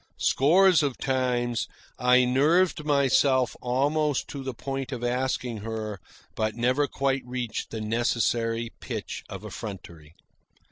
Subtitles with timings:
[0.17, 1.67] Scores of times
[1.99, 5.99] I nerved myself almost to the point of asking her,
[6.33, 10.15] but never quite reached the necessary pitch of effrontery.